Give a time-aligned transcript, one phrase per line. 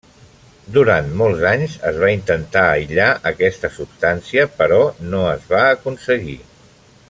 [0.77, 4.81] Durant molts anys es va intentar aïllar aquesta substància però
[5.13, 6.39] no es va aconseguir.